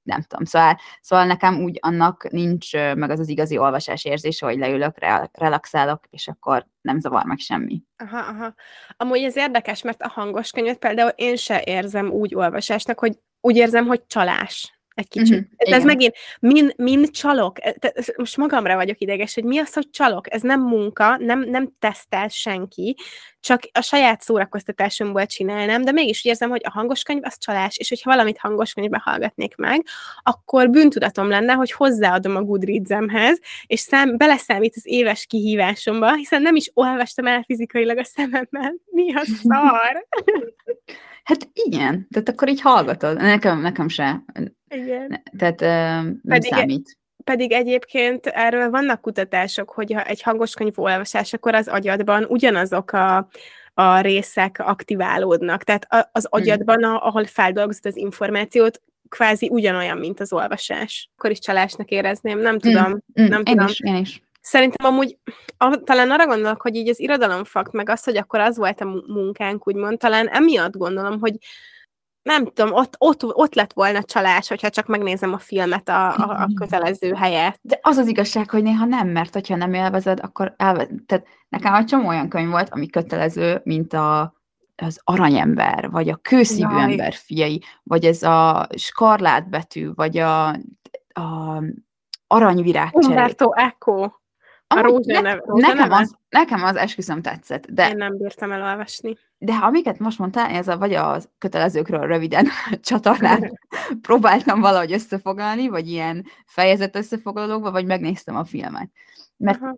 [0.10, 0.46] nem tudom.
[0.46, 4.96] Szóval, szóval nekem úgy annak nincs meg az az igazi olvasás érzése, hogy leülök,
[5.32, 7.82] relaxálok, és akkor nem zavar meg semmi.
[7.98, 8.54] Aha, aha.
[8.98, 13.56] Amúgy ez érdekes, mert a hangos könyvet például én se érzem úgy olvasásnak, hogy úgy
[13.56, 15.48] érzem, hogy csalás egy kicsit.
[15.52, 17.76] Uh-huh, ez megint, min, min csalok, e,
[18.18, 20.34] most magamra vagyok ideges, hogy mi az, hogy csalok?
[20.34, 22.96] Ez nem munka, nem, nem tesztel senki,
[23.40, 27.78] csak a saját szórakoztatásomból csinálnám, de mégis úgy érzem, hogy a hangos könyv az csalás,
[27.78, 29.86] és hogyha valamit hangos könyvbe hallgatnék meg,
[30.24, 36.56] akkor bűntudatom lenne, hogy hozzáadom a Goodreads-emhez, és szám, beleszámít az éves kihívásomba, hiszen nem
[36.56, 38.76] is olvastam el fizikailag a szememmel.
[38.86, 40.06] Mi a szar?
[41.24, 43.18] Hát igen, tehát akkor így hallgatod.
[43.18, 44.24] Nekem, nekem se.
[44.70, 45.24] Igen.
[45.38, 46.98] Tehát nem pedig, számít.
[47.24, 52.92] Pedig egyébként erről vannak kutatások, hogy ha egy hangos könyv olvasás, akkor az agyadban ugyanazok
[52.92, 53.30] a,
[53.74, 55.64] a részek aktiválódnak.
[55.64, 56.42] Tehát az hmm.
[56.42, 61.10] agyadban, ahol feldolgozod az információt, kvázi ugyanolyan, mint az olvasás.
[61.18, 62.90] Akkor is csalásnak érezném, nem tudom.
[62.90, 63.68] Mm, mm, nem én tudom.
[63.68, 64.22] Is, én is.
[64.42, 65.18] Szerintem amúgy,
[65.58, 69.04] a, talán arra gondolok, hogy így az irodalomfakt, meg az, hogy akkor az volt a
[69.08, 71.38] munkánk, úgymond, talán emiatt gondolom, hogy
[72.22, 76.42] nem tudom, ott, ott, ott lett volna csalás, hogyha csak megnézem a filmet a, a,
[76.42, 77.60] a kötelező helyet.
[77.62, 81.02] De az az igazság, hogy néha nem, mert hogyha nem élvezed, akkor elvezed.
[81.06, 84.34] Tehát nekem egy csomó olyan könyv volt, ami kötelező, mint a,
[84.76, 86.82] az aranyember, vagy a kőszívű Jaj.
[86.82, 90.48] ember fiai, vagy ez a skarlátbetű, vagy a,
[91.14, 91.64] a
[92.28, 94.12] aranyvirág Umberto Eco.
[94.72, 99.18] A rózsa ne, nekem, az, nekem az esküszöm tetszett, de Én nem bírtam elolvasni.
[99.38, 102.48] De ha amiket most mondtál, ez a, vagy a kötelezőkről röviden
[102.82, 103.60] csatornán
[104.08, 108.90] próbáltam valahogy összefoglalni, vagy ilyen fejezet összefoglalókba, vagy megnéztem a filmet.
[109.38, 109.76] Mert Aha.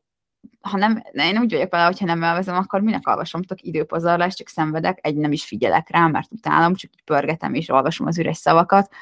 [0.62, 4.48] ha nem, én úgy vagyok vele, hogyha nem elvezem, akkor minek olvasom, tudok időpazarlás, csak
[4.48, 8.38] szenvedek, egy nem is figyelek rá, mert utálom, csak így pörgetem és olvasom az üres
[8.38, 8.94] szavakat.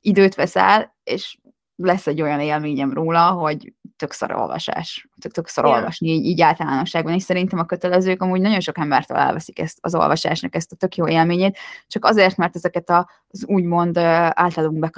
[0.00, 1.38] Időt veszel, és
[1.76, 5.70] lesz egy olyan élményem róla, hogy tök szar olvasás, tök, tök szar Ja.
[5.70, 9.94] olvasni így, így általánosságban, és szerintem a kötelezők amúgy nagyon sok embertől elveszik ezt az
[9.94, 14.90] olvasásnak ezt a tök jó élményét, csak azért, mert ezeket a, az úgymond általunk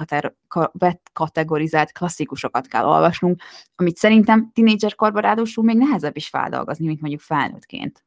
[0.73, 3.41] bekategorizált klasszikusokat kell olvasnunk,
[3.75, 8.03] amit szerintem tínédzserkorban ráadásul még nehezebb is feldolgozni, mint mondjuk felnőttként.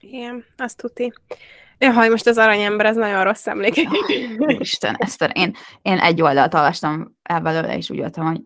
[0.00, 1.12] Igen, azt tuti.
[1.78, 3.88] Jaj, most az aranyember, az nagyon rossz emlék.
[4.46, 8.40] Isten, Eszter, én, én egy oldalt olvastam el belőle, és úgy voltam, hogy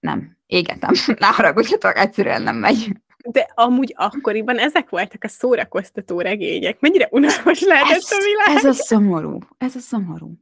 [0.00, 2.86] nem, égetem, ne haragudjatok, egyszerűen nem megy.
[3.24, 6.80] De amúgy akkoriban ezek voltak a szórakoztató regények.
[6.80, 8.56] Mennyire unalmas lehetett Ez, a világ.
[8.56, 10.32] ez a szomorú, ez a szomorú.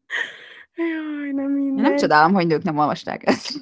[0.74, 1.82] Jaj, nem minden.
[1.84, 3.60] nem csodálom, hogy nők nem olvasták ezt.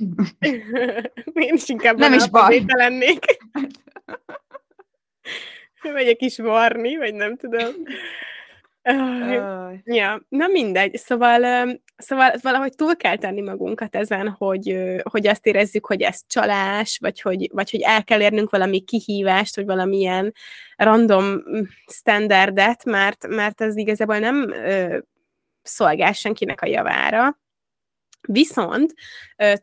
[1.33, 2.63] Én is inkább Nem is baj.
[2.67, 3.25] lennék.
[5.93, 7.69] Megyek is varni, vagy nem tudom.
[9.85, 10.97] Ja, na mindegy.
[10.97, 16.99] Szóval, szóval valahogy túl kell tenni magunkat ezen, hogy, hogy azt érezzük, hogy ez csalás,
[17.01, 20.35] vagy hogy, vagy hogy el kell érnünk valami kihívást, vagy valamilyen
[20.77, 24.55] random mm, standardet, mert, mert ez igazából nem
[25.63, 27.39] szolgál senkinek a javára.
[28.31, 28.95] Viszont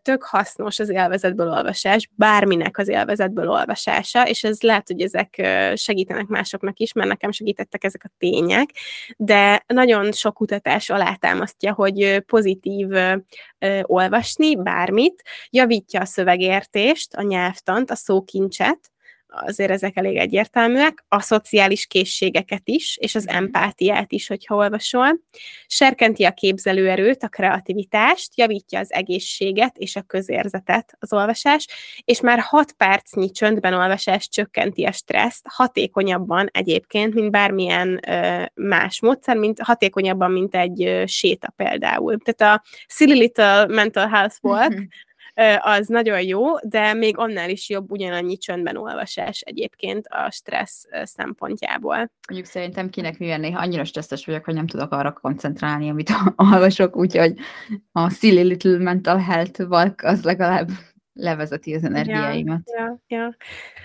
[0.01, 6.25] tök hasznos az élvezetből olvasás, bárminek az élvezetből olvasása, és ez lehet, hogy ezek segítenek
[6.27, 8.69] másoknak is, mert nekem segítettek ezek a tények,
[9.17, 12.87] de nagyon sok kutatás alátámasztja, hogy pozitív
[13.81, 18.79] olvasni bármit, javítja a szövegértést, a nyelvtant, a szókincset,
[19.45, 23.35] azért ezek elég egyértelműek, a szociális készségeket is, és az Mhm.
[23.35, 25.19] empátiát is, hogyha olvasol.
[25.67, 31.67] Serkenti a képzelőerőt, a kreativitást, javítja az egészséget és a közérzetet az olvasás,
[32.03, 39.01] és már 6 percnyi csöndben olvasás csökkenti a stresszt, hatékonyabban egyébként, mint bármilyen ö, más
[39.01, 42.17] módszer, mint hatékonyabban, mint egy ö, séta például.
[42.17, 44.79] Tehát a Silly Little Mental Health Walk, Ö,
[45.59, 52.11] az nagyon jó, de még annál is jobb ugyanannyi csöndben olvasás egyébként a stressz szempontjából.
[52.27, 56.95] Mondjuk szerintem kinek mivel néha annyira stresszes vagyok, hogy nem tudok arra koncentrálni, amit olvasok,
[57.05, 57.33] úgyhogy
[57.91, 60.69] a Silly Little Mental Health Walk az legalább
[61.13, 62.61] levezeti az energiáimat.
[62.77, 63.35] Ja, ja.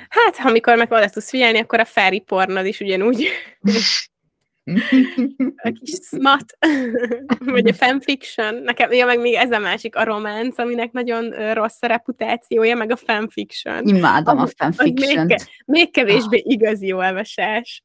[0.09, 3.29] Hát, ha amikor meg oda tudsz figyelni, akkor a fairy pornod is ugyanúgy
[5.64, 6.59] a kis smut,
[7.55, 8.55] vagy a fanfiction.
[8.55, 12.90] Nekem, ja, meg még ez a másik, a románc, aminek nagyon rossz a reputációja, meg
[12.90, 13.87] a fanfiction.
[13.87, 17.85] Imádom a még, fanfiction ke- még kevésbé igazi olvasás.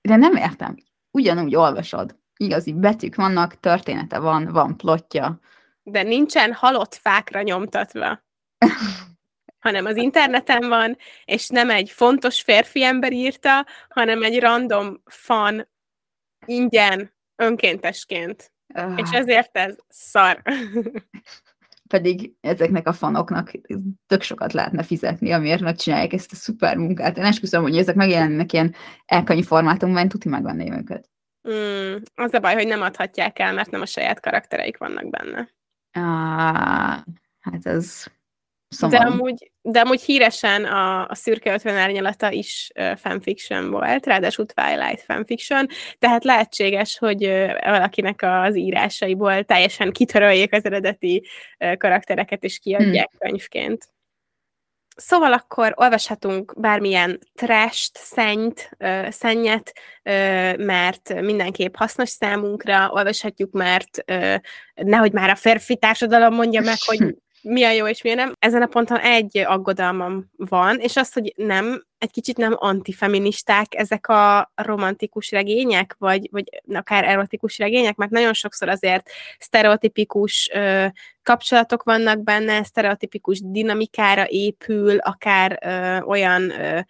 [0.00, 0.76] De nem értem.
[1.10, 2.16] Ugyanúgy olvasod.
[2.36, 5.40] Igazi betűk vannak, története van, van plotja.
[5.82, 8.26] De nincsen halott fákra nyomtatva.
[9.58, 15.68] hanem az interneten van, és nem egy fontos férfi ember írta, hanem egy random fan
[16.46, 18.52] ingyen, önkéntesként.
[18.96, 20.42] És ezért ez szar.
[21.88, 23.50] Pedig ezeknek a fanoknak
[24.06, 27.16] tök sokat lehetne fizetni, amiért megcsinálják ezt a szuper munkát.
[27.16, 28.74] Én esküszöm, hogy ezek megjelennek ilyen
[29.06, 31.08] elkönyv formátumban, tuti megvenném őket.
[31.50, 35.48] Mm, az a baj, hogy nem adhatják el, mert nem a saját karaktereik vannak benne.
[35.92, 37.04] Á,
[37.40, 38.04] hát ez
[38.68, 39.10] De szomorú.
[39.10, 45.02] amúgy, de amúgy híresen a, a szürke 50 árnyalata is uh, fanfiction volt, ráadásul Twilight
[45.02, 45.66] fanfiction,
[45.98, 51.22] tehát lehetséges, hogy uh, valakinek az írásaiból teljesen kitöröljék az eredeti
[51.58, 53.18] uh, karaktereket, és kiadják hmm.
[53.18, 53.88] könyvként.
[54.96, 58.70] Szóval akkor olvashatunk bármilyen trest, szennyt,
[59.08, 59.72] szennyet,
[60.56, 64.04] mert mindenképp hasznos számunkra, olvashatjuk, mert
[64.74, 68.32] nehogy már a férfi társadalom mondja meg, hogy mi a jó és mi a nem.
[68.38, 74.08] Ezen a ponton egy aggodalmam van, és az, hogy nem, egy kicsit nem antifeministák ezek
[74.08, 80.86] a romantikus regények, vagy, vagy akár erotikus regények, mert nagyon sokszor azért sztereotipikus ö,
[81.22, 86.80] kapcsolatok vannak benne, sztereotipikus dinamikára épül, akár ö, olyan ö,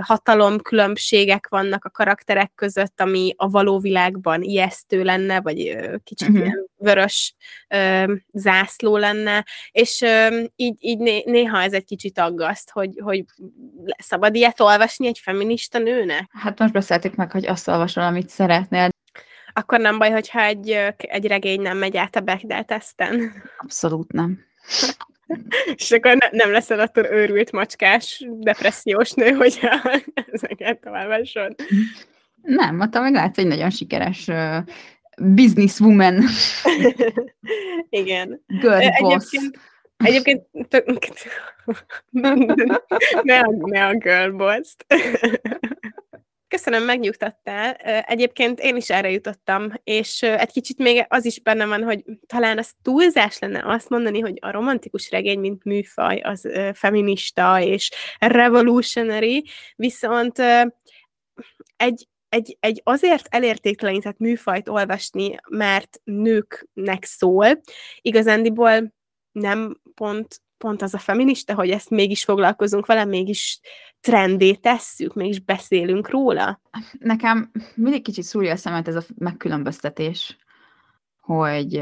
[0.00, 6.44] hatalomkülönbségek vannak a karakterek között, ami a való világban ijesztő lenne, vagy kicsit uh-huh.
[6.44, 7.34] ilyen vörös
[7.68, 13.24] ö, zászló lenne, és ö, így, így né- néha ez egy kicsit aggaszt, hogy, hogy
[13.98, 16.30] szabad ilyet olvasni egy feminista nőnek?
[16.30, 18.88] Hát most beszéltük meg, hogy azt olvasol, amit szeretnél.
[19.52, 23.32] Akkor nem baj, hogyha egy, egy regény nem megy át a Bechdel teszten.
[23.58, 24.38] Abszolút nem.
[25.74, 29.60] És akkor ne, nem leszel attól őrült macskás, depressziós nő, hogy
[30.32, 31.54] ezeket tovább sor.
[32.42, 34.56] Nem, attól meg látsz egy nagyon sikeres uh,
[35.16, 36.24] businesswoman.
[37.88, 38.44] Igen.
[38.46, 39.32] Girl boss.
[39.32, 39.58] Egyébként,
[39.96, 40.98] egyébként tök,
[43.22, 44.76] ne, ne a girl boss
[46.54, 47.72] Köszönöm, megnyugtattál.
[48.00, 52.58] Egyébként én is erre jutottam, és egy kicsit még az is benne van, hogy talán
[52.58, 59.44] az túlzás lenne azt mondani, hogy a romantikus regény, mint műfaj, az feminista és revolutionary,
[59.76, 60.38] viszont
[61.76, 67.60] egy, egy, egy azért elértéktelenített műfajt olvasni, mert nőknek szól,
[68.00, 68.94] igazándiból
[69.32, 73.60] nem pont pont az a feminista, hogy ezt mégis foglalkozunk vele, mégis
[74.00, 76.60] trendé tesszük, mégis beszélünk róla?
[76.98, 80.36] Nekem mindig kicsit szúrja a szemet ez a megkülönböztetés,
[81.20, 81.74] hogy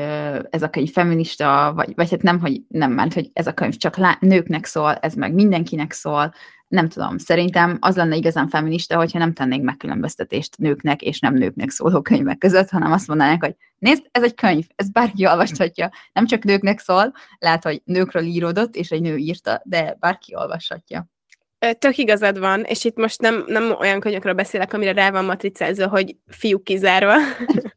[0.50, 3.76] ez a könyv feminista, vagy, vagy hát nem, hogy nem ment, hogy ez a könyv
[3.76, 6.32] csak lá- nőknek szól, ez meg mindenkinek szól,
[6.72, 11.70] nem tudom, szerintem az lenne igazán feminista, hogyha nem tennénk megkülönböztetést nőknek és nem nőknek
[11.70, 16.26] szóló könyvek között, hanem azt mondanák, hogy nézd, ez egy könyv, ez bárki olvashatja, nem
[16.26, 21.06] csak nőknek szól, lehet, hogy nőkről íródott, és egy nő írta, de bárki olvashatja.
[21.78, 25.88] Tök igazad van, és itt most nem, nem olyan könyvekről beszélek, amire rá van matricázva,
[25.88, 27.14] hogy fiúk kizárva.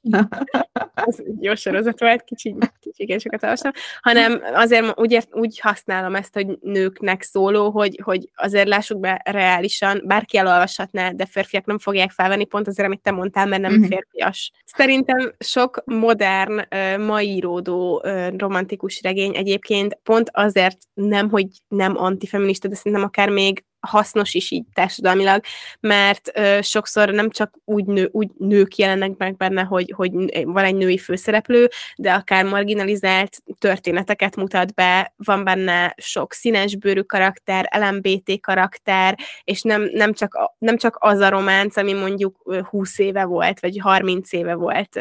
[0.93, 3.71] Ez egy jó sorozat volt, kicsi, kicsi sokat olvastam,
[4.01, 10.01] hanem azért úgy, úgy használom ezt, hogy nőknek szóló, hogy, hogy azért lássuk be reálisan,
[10.05, 13.87] bárki elolvashatná, de férfiak nem fogják felvenni, pont azért, amit te mondtál, mert nem uh-huh.
[13.87, 14.51] férfias.
[14.65, 16.61] Szerintem sok modern,
[16.99, 18.03] ma íródó
[18.37, 24.51] romantikus regény egyébként pont azért nem, hogy nem antifeminista, de szerintem akár még hasznos is
[24.51, 25.41] így társadalmilag,
[25.79, 30.11] mert ö, sokszor nem csak úgy, nő, úgy nők jelennek meg benne, hogy, hogy
[30.43, 37.69] van egy női főszereplő, de akár marginalizált történeteket mutat be, van benne sok színesbőrű karakter,
[37.79, 43.25] LMBT karakter, és nem, nem, csak, nem csak az a románc, ami mondjuk 20 éve
[43.25, 44.95] volt, vagy 30 éve volt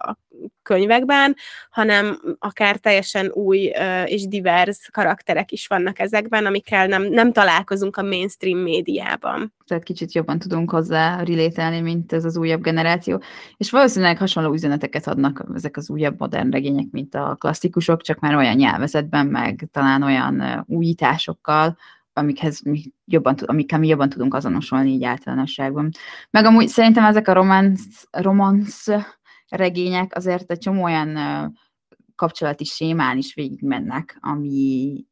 [0.00, 0.18] a
[0.62, 1.36] könyvekben,
[1.70, 3.72] hanem akár teljesen új
[4.04, 9.54] és divers karakterek is vannak ezekben, amikkel nem, nem találkozunk a mainstream médiában.
[9.66, 13.22] Tehát kicsit jobban tudunk hozzá relételni, mint ez az újabb generáció.
[13.56, 18.34] És valószínűleg hasonló üzeneteket adnak ezek az újabb modern regények, mint a klasszikusok, csak már
[18.34, 21.76] olyan nyelvezetben, meg talán olyan újításokkal,
[22.12, 25.90] amikhez mi jobban, amikkel mi jobban tudunk azonosulni így általánosságban.
[26.30, 27.32] Meg amúgy szerintem ezek a
[28.10, 28.84] romanc
[29.48, 31.18] regények azért egy csomó olyan
[32.14, 35.04] kapcsolati sémán is végigmennek, ami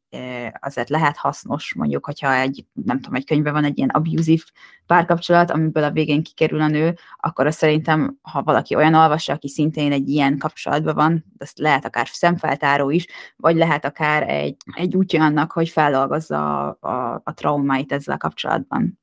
[0.59, 4.43] azért lehet hasznos, mondjuk, hogyha egy, nem tudom, egy könyvben van egy ilyen abusív
[4.85, 9.47] párkapcsolat, amiből a végén kikerül a nő, akkor azt szerintem, ha valaki olyan olvassa, aki
[9.47, 14.95] szintén egy ilyen kapcsolatban van, azt lehet akár szemfeltáró is, vagy lehet akár egy, egy
[14.95, 18.99] útja annak, hogy feldolgozza a, a, a traumáit ezzel kapcsolatban.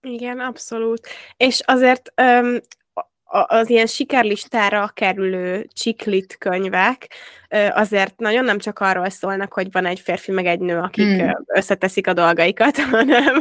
[0.00, 1.08] Igen, abszolút.
[1.36, 2.56] És azért um,
[3.24, 7.14] az ilyen sikerlistára kerülő csiklit könyvek
[7.70, 11.28] azért nagyon nem csak arról szólnak, hogy van egy férfi meg egy nő, akik mm.
[11.46, 13.38] összeteszik a dolgaikat, hanem,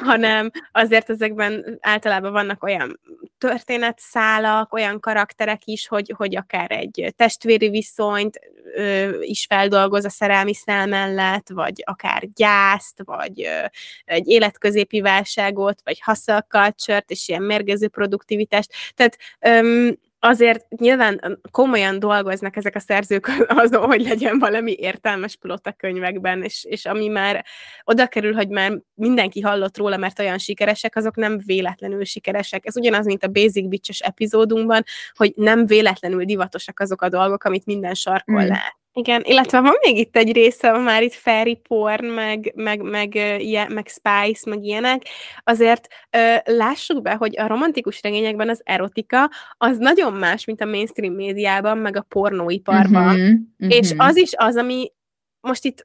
[0.00, 3.00] hanem azért ezekben általában vannak olyan
[3.38, 8.40] történetszálak, olyan karakterek is, hogy, hogy akár egy testvéri viszonyt
[8.74, 13.66] ö, is feldolgoz a szerelmi szál mellett, vagy akár gyászt, vagy ö,
[14.04, 18.72] egy életközépi válságot, vagy hustle culture és ilyen mérgező produktivitást.
[18.94, 25.66] Tehát ö, azért nyilván komolyan dolgoznak ezek a szerzők azon, hogy legyen valami értelmes plot
[25.66, 27.44] a könyvekben, és, és ami már
[27.84, 32.66] oda kerül, hogy már mindenki hallott róla, mert olyan sikeresek, azok nem véletlenül sikeresek.
[32.66, 34.84] Ez ugyanaz, mint a Basic Bitches epizódunkban,
[35.14, 38.48] hogy nem véletlenül divatosak azok a dolgok, amit minden sarkon mm.
[38.48, 38.76] lát.
[38.98, 43.72] Igen, illetve van még itt egy része, már itt fairy porn, meg, meg, meg, meg,
[43.72, 45.02] meg spice, meg ilyenek,
[45.44, 50.66] azért ö, lássuk be, hogy a romantikus regényekben az erotika az nagyon más, mint a
[50.66, 53.14] mainstream médiában, meg a pornóiparban.
[53.14, 53.78] Uh-huh, uh-huh.
[53.78, 54.92] És az is az, ami
[55.40, 55.84] most itt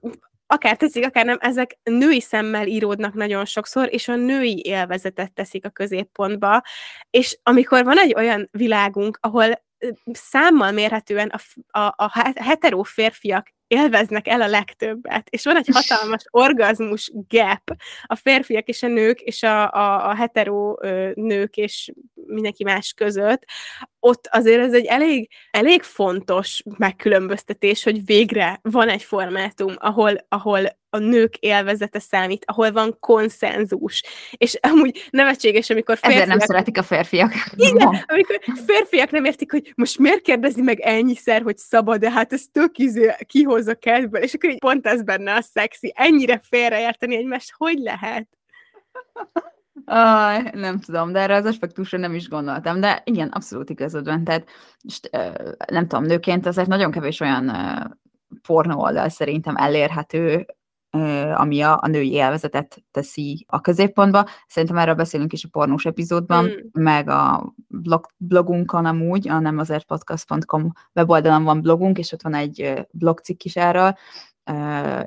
[0.54, 5.66] akár teszik, akár nem, ezek női szemmel íródnak nagyon sokszor, és a női élvezetet teszik
[5.66, 6.62] a középpontba,
[7.10, 9.64] és amikor van egy olyan világunk, ahol
[10.12, 16.24] számmal mérhetően a, a, a hetero férfiak élveznek el a legtöbbet, és van egy hatalmas
[16.30, 20.76] orgazmus gap a férfiak és a nők, és a, a, a hetero
[21.14, 23.46] nők és mindenki más között,
[24.00, 30.82] ott azért ez egy elég, elég fontos megkülönböztetés, hogy végre van egy formátum, ahol, ahol
[30.94, 34.04] a nők élvezete számít, ahol van konszenzus.
[34.32, 36.22] És amúgy nevetséges, amikor férfiak...
[36.22, 37.34] Ezért nem szeretik a férfiak.
[37.56, 42.34] Igen, amikor férfiak nem értik, hogy most miért kérdezi meg ennyiszer, hogy szabad, de hát
[42.34, 45.94] ez tök izé, kihoz a kedvből, és akkor így pont ez benne a szexi.
[45.96, 48.28] Ennyire félreérteni egymást, hogy lehet?
[49.86, 54.24] Aj, nem tudom, de erre az aspektusra nem is gondoltam, de igen, abszolút igazad van.
[54.24, 54.50] Tehát,
[54.82, 55.00] és,
[55.68, 57.52] nem tudom, nőként azért nagyon kevés olyan
[58.42, 60.46] pornó oldal szerintem elérhető,
[61.34, 64.26] ami a, a női élvezetet teszi a középpontba.
[64.48, 66.82] Szerintem erről beszélünk is a pornós epizódban, mm.
[66.84, 72.34] meg a blog, blogunkon amúgy, a nem azért podcast.com weboldalon van blogunk, és ott van
[72.34, 73.98] egy blogcikk is erről,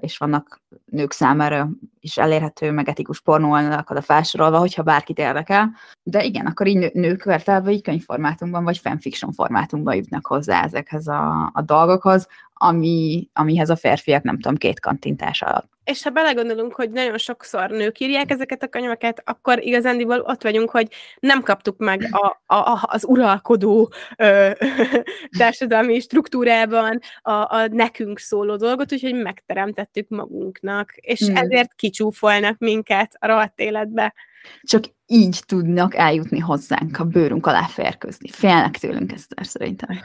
[0.00, 1.68] és vannak nők számára
[2.00, 5.70] is elérhető, meg etikus pornóoldalak oda felsorolva, hogyha bárkit érdekel.
[6.02, 11.50] De igen, akkor így nők általában így könyvformátumban, vagy fanfiction formátumban jutnak hozzá ezekhez a,
[11.54, 12.26] a dolgokhoz,
[12.58, 15.70] ami, amihez a férfiak nem tudom, két kanttintás alatt.
[15.84, 20.70] És ha belegondolunk, hogy nagyon sokszor nők írják ezeket a könyveket, akkor igazándiból ott vagyunk,
[20.70, 20.88] hogy
[21.20, 24.50] nem kaptuk meg a, a, az uralkodó ö,
[25.38, 31.36] társadalmi struktúrában a, a nekünk szóló dolgot, úgyhogy megteremtettük magunknak, és hmm.
[31.36, 34.14] ezért kicsúfolnak minket a rohadt életbe.
[34.62, 38.28] Csak így tudnak eljutni hozzánk, a bőrünk alá férkőzni.
[38.28, 40.00] Félnek tőlünk ezt szerintem.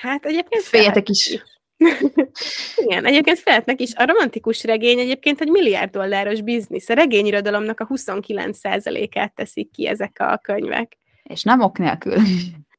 [0.00, 0.62] Hát egyébként...
[0.62, 1.26] Féljetek is.
[1.26, 1.42] is.
[2.84, 3.94] Igen, egyébként feltnek is.
[3.94, 6.88] A romantikus regény egyébként egy milliárd dolláros biznisz.
[6.88, 10.98] A regényirodalomnak a 29%-át teszik ki ezek a könyvek.
[11.22, 12.16] És nem ok nélkül.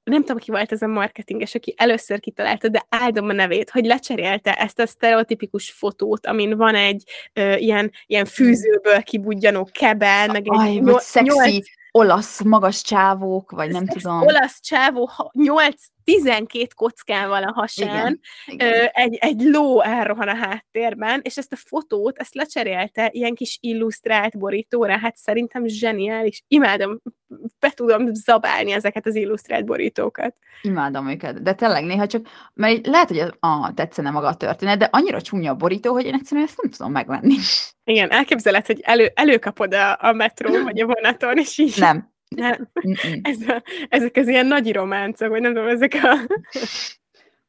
[0.03, 3.85] Nem tudom, ki volt ez a marketinges, aki először kitalálta, de áldom a nevét, hogy
[3.85, 10.47] lecserélte ezt a sztereotipikus fotót, amin van egy ö, ilyen, ilyen fűzőből kibudjanó kebel, meg
[10.47, 11.63] egy Aj, nyol- szexi
[11.95, 14.21] olasz magas csávók, vagy nem tudom.
[14.21, 18.89] Olasz csávó, nyolc 12 kockával a hasán, igen, igen.
[18.93, 24.37] egy, egy ló elrohan a háttérben, és ezt a fotót, ezt lecserélte ilyen kis illusztrált
[24.37, 26.43] borítóra, hát szerintem zseniális.
[26.47, 27.01] Imádom,
[27.59, 30.35] be tudom zabálni ezeket az illusztrált borítókat.
[30.61, 34.77] Imádom őket, de tényleg néha csak, mert lehet, hogy a, a tetszene maga a történet,
[34.77, 37.35] de annyira csúnya a borító, hogy én egyszerűen ezt nem tudom megvenni.
[37.83, 41.75] Igen, elképzeled, hogy elő, előkapod a, a metró vagy a vonaton, és így...
[41.79, 42.69] Nem, nem.
[43.21, 46.17] Ez a, ezek az ilyen nagy románcok, vagy nem tudom, ezek a...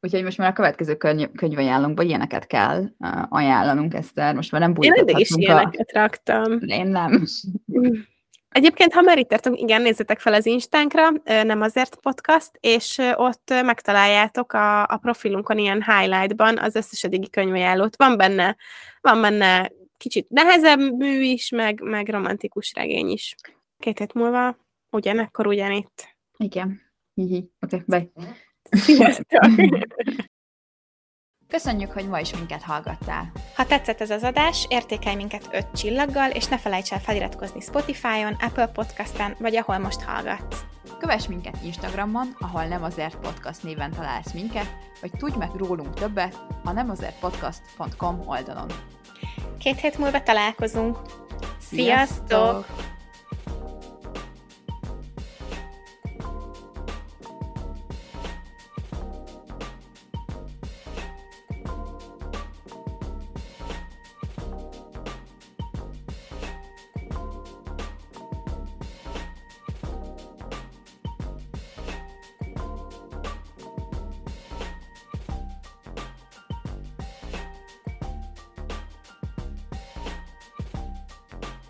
[0.01, 4.35] Úgyhogy most már a következő könyv, könyvajánlónkban ilyeneket kell uh, ajánlanunk, Eszter.
[4.35, 5.99] Most már nem Én eddig is ilyeneket a...
[5.99, 6.59] raktam.
[6.61, 7.25] Én nem.
[8.49, 13.53] Egyébként, ha már itt tartunk, igen, nézzetek fel az Instánkra, nem azért podcast, és ott
[13.65, 17.97] megtaláljátok a, a profilunkon ilyen highlightban az összes eddigi könyvajánlót.
[17.97, 18.57] Van benne,
[19.01, 23.35] van benne kicsit nehezebb mű is, meg, meg romantikus regény is.
[23.79, 24.57] Két hét múlva
[24.95, 26.17] ugyanekkor ugyanitt.
[26.37, 26.81] Igen.
[27.15, 28.09] Oké, okay, bye.
[28.71, 29.45] Sziasztok!
[31.49, 33.33] Köszönjük, hogy ma is minket hallgattál.
[33.55, 38.37] Ha tetszett ez az adás, értékelj minket 5 csillaggal, és ne felejts el feliratkozni Spotify-on,
[38.41, 40.65] Apple Podcast-en, vagy ahol most hallgatsz.
[40.99, 44.69] Kövess minket Instagramon, ahol nem azért podcast néven találsz minket,
[45.01, 48.71] vagy tudj meg rólunk többet a nemazertpodcast.com oldalon.
[49.59, 50.99] Két hét múlva találkozunk.
[51.59, 52.29] Sziasztok!
[52.29, 52.94] Sziasztok!